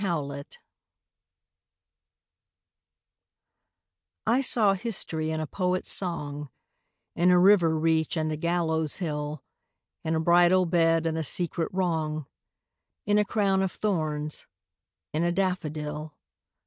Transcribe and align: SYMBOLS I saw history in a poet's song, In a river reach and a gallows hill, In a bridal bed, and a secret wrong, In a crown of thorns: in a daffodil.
SYMBOLS 0.03 0.57
I 4.25 4.41
saw 4.41 4.73
history 4.73 5.29
in 5.29 5.39
a 5.39 5.45
poet's 5.45 5.91
song, 5.91 6.49
In 7.15 7.29
a 7.29 7.37
river 7.37 7.77
reach 7.77 8.17
and 8.17 8.31
a 8.31 8.35
gallows 8.35 8.95
hill, 8.95 9.43
In 10.03 10.15
a 10.15 10.19
bridal 10.19 10.65
bed, 10.65 11.05
and 11.05 11.19
a 11.19 11.23
secret 11.23 11.69
wrong, 11.71 12.25
In 13.05 13.19
a 13.19 13.23
crown 13.23 13.61
of 13.61 13.71
thorns: 13.71 14.47
in 15.13 15.23
a 15.23 15.31
daffodil. 15.31 16.15